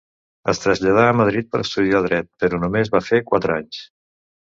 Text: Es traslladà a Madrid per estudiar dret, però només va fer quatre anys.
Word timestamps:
Es 0.51 0.59
traslladà 0.61 1.03
a 1.09 1.17
Madrid 1.17 1.51
per 1.51 1.61
estudiar 1.65 2.01
dret, 2.05 2.29
però 2.45 2.61
només 2.65 2.91
va 2.97 3.03
fer 3.11 3.21
quatre 3.33 3.59
anys. 3.59 3.83